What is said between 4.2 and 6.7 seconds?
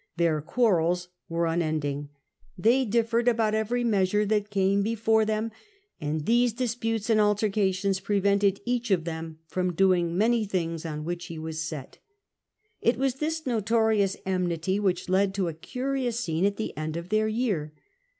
that came before them, and these